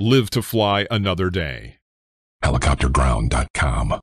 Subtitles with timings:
[0.00, 1.78] Live to fly another day.
[2.44, 3.98] Helicopterground.com.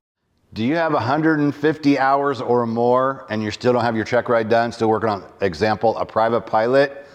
[0.52, 4.50] Do you have 150 hours or more and you still don't have your check ride
[4.50, 4.72] done?
[4.72, 7.06] Still working on, example, a private pilot?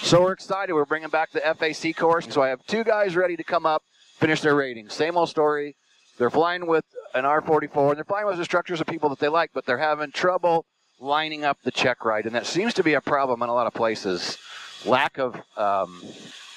[0.00, 0.72] So we're excited.
[0.72, 2.28] We're bringing back the FAC course.
[2.30, 3.82] So I have two guys ready to come up,
[4.16, 4.94] finish their ratings.
[4.94, 5.76] Same old story.
[6.16, 9.50] They're flying with an R44 and they're flying with instructors of people that they like,
[9.52, 10.64] but they're having trouble
[10.98, 12.24] lining up the check ride.
[12.24, 14.38] And that seems to be a problem in a lot of places.
[14.86, 16.02] Lack of um,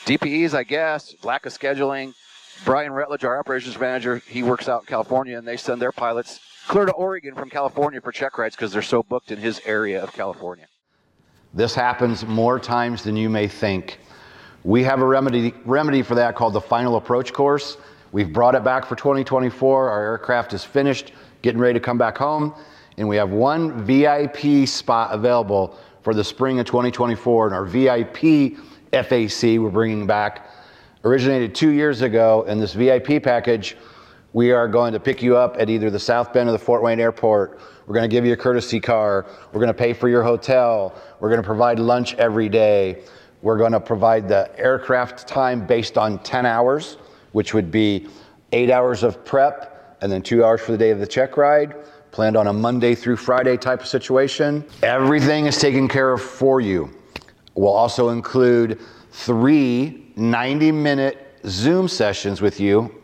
[0.06, 2.14] DPEs, I guess, lack of scheduling.
[2.66, 6.42] Brian Rutledge, our operations manager, he works out in California, and they send their pilots
[6.68, 10.04] clear to Oregon from California for check rides because they're so booked in his area
[10.04, 10.66] of California.
[11.54, 14.00] This happens more times than you may think.
[14.66, 17.78] We have a remedy, remedy for that called the Final Approach course.
[18.12, 19.90] We've brought it back for 2024.
[19.90, 22.54] Our aircraft is finished, getting ready to come back home,
[22.98, 27.48] and we have one VIP spot available for the spring of 2024.
[27.48, 28.58] And our VIP
[28.94, 30.48] FAC we're bringing back
[31.04, 33.76] originated two years ago in this VIP package.
[34.34, 36.82] We are going to pick you up at either the South Bend or the Fort
[36.82, 37.60] Wayne Airport.
[37.86, 39.26] We're going to give you a courtesy car.
[39.52, 40.96] We're going to pay for your hotel.
[41.20, 43.04] We're going to provide lunch every day.
[43.42, 46.98] We're going to provide the aircraft time based on 10 hours,
[47.34, 48.08] which would be
[48.54, 51.76] eight hours of prep and then two hours for the day of the check ride,
[52.12, 54.64] planned on a Monday through Friday type of situation.
[54.84, 56.90] Everything is taken care of for you.
[57.56, 58.80] We'll also include
[59.12, 63.02] three 90 minute Zoom sessions with you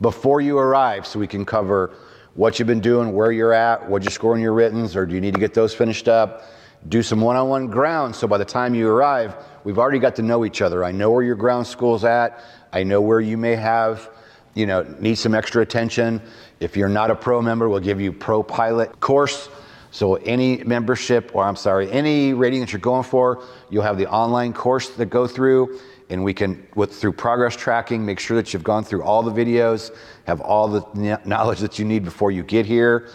[0.00, 1.94] before you arrive so we can cover
[2.34, 5.20] what you've been doing, where you're at, what you're scoring your writtens, or do you
[5.20, 6.44] need to get those finished up?
[6.88, 10.16] Do some one on one ground so by the time you arrive, we've already got
[10.16, 10.84] to know each other.
[10.84, 14.10] I know where your ground school's at, I know where you may have.
[14.54, 16.20] You know, need some extra attention.
[16.58, 19.48] If you're not a pro member, we'll give you pro pilot course.
[19.90, 24.06] So any membership, or I'm sorry, any rating that you're going for, you'll have the
[24.08, 28.52] online course that go through and we can, with through progress tracking, make sure that
[28.52, 29.94] you've gone through all the videos,
[30.26, 33.08] have all the knowledge that you need before you get here.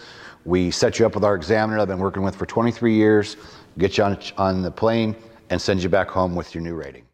[0.44, 3.36] We set you up with our examiner I've been working with for 23 years,
[3.78, 5.14] get you on, on the plane,
[5.50, 7.04] and send you back home with your new rating.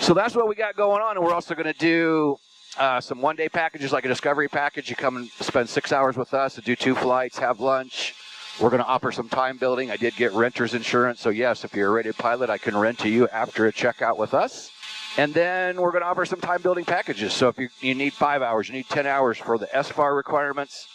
[0.00, 2.36] So that's what we got going on, and we're also going to do
[2.76, 4.90] uh, some one-day packages, like a discovery package.
[4.90, 8.14] You come and spend six hours with us and do two flights, have lunch.
[8.60, 9.92] We're going to offer some time building.
[9.92, 12.98] I did get renter's insurance, so yes, if you're a rated pilot, I can rent
[13.00, 14.72] to you after a checkout with us.
[15.16, 17.32] And then we're going to offer some time building packages.
[17.32, 20.88] So if you, you need five hours, you need 10 hours for the SFAR requirements,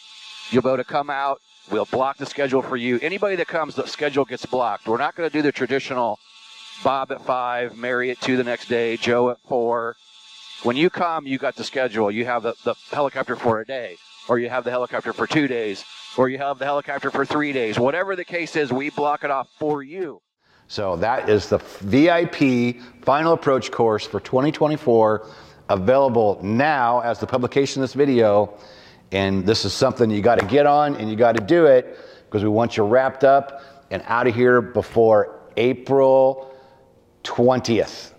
[0.50, 1.40] you'll be able to come out.
[1.70, 2.98] We'll block the schedule for you.
[3.00, 4.86] Anybody that comes, the schedule gets blocked.
[4.86, 6.18] We're not going to do the traditional
[6.82, 9.96] Bob at five, Mary at two the next day, Joe at four.
[10.62, 12.10] When you come, you got the schedule.
[12.10, 13.96] You have the, the helicopter for a day,
[14.28, 15.84] or you have the helicopter for two days,
[16.16, 17.78] or you have the helicopter for three days.
[17.78, 20.20] Whatever the case is, we block it off for you.
[20.68, 25.28] So that is the VIP final approach course for 2024,
[25.68, 28.58] available now as the publication of this video.
[29.12, 31.98] And this is something you got to get on and you got to do it
[32.24, 33.60] because we want you wrapped up
[33.90, 36.52] and out of here before April
[37.22, 38.13] 20th.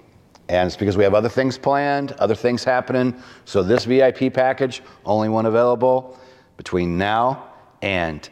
[0.48, 3.16] And it's because we have other things planned, other things happening.
[3.46, 6.20] So this VIP package, only one available
[6.58, 7.48] between now
[7.82, 8.28] and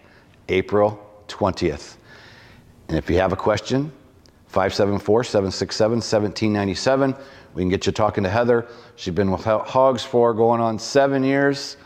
[0.49, 1.95] April 20th.
[2.87, 3.91] And if you have a question,
[4.47, 7.15] 574 767 1797.
[7.55, 8.67] We can get you talking to Heather.
[8.95, 11.77] She's been with Hogs for going on seven years,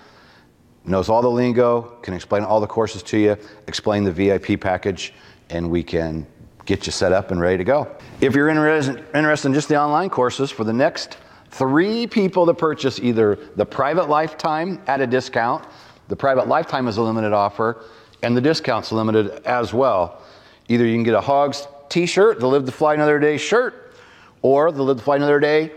[0.83, 3.37] knows all the lingo, can explain all the courses to you,
[3.67, 5.13] explain the VIP package,
[5.49, 6.27] and we can
[6.67, 7.87] get you set up and ready to go.
[8.21, 11.17] If you're interested in just the online courses, for the next
[11.49, 15.65] three people to purchase either the private lifetime at a discount,
[16.09, 17.83] the private lifetime is a limited offer,
[18.21, 20.21] and the discount's limited as well.
[20.67, 23.95] Either you can get a Hogs t-shirt, the Live to Fly Another Day shirt,
[24.41, 25.71] or the Live to Fly Another Day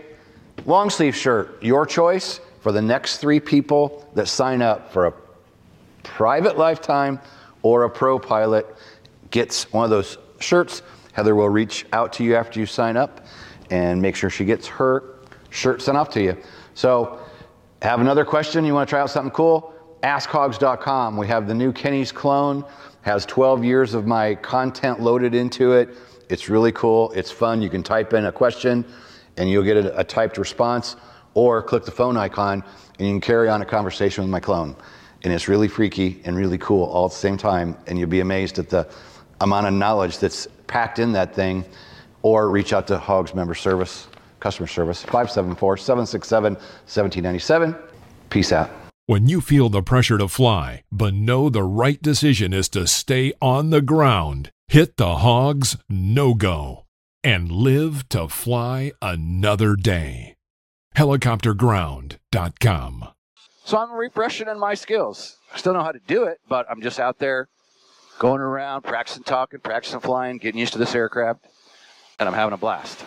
[0.65, 1.63] long sleeve shirt.
[1.63, 5.13] Your choice for the next three people that sign up for a
[6.03, 7.19] private lifetime
[7.61, 8.67] or a pro pilot
[9.31, 10.81] gets one of those shirts.
[11.13, 13.25] Heather will reach out to you after you sign up
[13.69, 15.19] and make sure she gets her
[15.49, 16.37] shirt sent off to you.
[16.73, 17.19] So,
[17.81, 18.63] have another question?
[18.63, 19.73] You want to try out something cool?
[20.03, 21.17] AskHogs.com.
[21.17, 22.63] We have the new Kenny's clone
[23.01, 25.89] has 12 years of my content loaded into it.
[26.29, 27.11] It's really cool.
[27.11, 27.61] It's fun.
[27.61, 28.85] You can type in a question
[29.37, 30.97] and you'll get a, a typed response,
[31.33, 32.63] or click the phone icon
[32.99, 34.75] and you can carry on a conversation with my clone.
[35.23, 37.77] And it's really freaky and really cool all at the same time.
[37.87, 38.89] And you'll be amazed at the
[39.41, 41.65] amount of knowledge that's packed in that thing.
[42.23, 44.07] Or reach out to Hogs Member Service,
[44.39, 47.75] Customer Service, 574 767 1797.
[48.29, 48.69] Peace out.
[49.07, 53.33] When you feel the pressure to fly, but know the right decision is to stay
[53.41, 56.85] on the ground, hit the hogs no go
[57.23, 60.35] and live to fly another day.
[60.95, 63.07] helicopterground.com.
[63.63, 65.37] So I'm refreshing in my skills.
[65.53, 67.47] I still know how to do it, but I'm just out there
[68.19, 71.45] going around, practicing talking, practicing flying, getting used to this aircraft,
[72.19, 73.03] and I'm having a blast.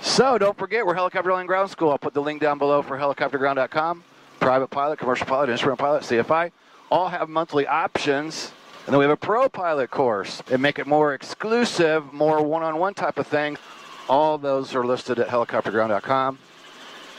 [0.00, 1.90] So don't forget, we're Helicopter Online Ground School.
[1.90, 4.04] I'll put the link down below for helicopterground.com.
[4.40, 6.50] Private pilot, commercial pilot, instrument pilot, CFI,
[6.90, 8.52] all have monthly options.
[8.86, 12.92] And then we have a pro pilot course and make it more exclusive, more one-on-one
[12.94, 13.56] type of thing.
[14.08, 16.38] All those are listed at helicopterground.com.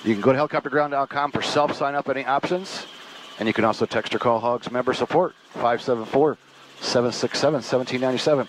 [0.03, 2.85] You can go to helicopterground.com for self sign up any options.
[3.39, 6.37] And you can also text or call Hogs member support 574
[6.85, 8.47] 767 1797.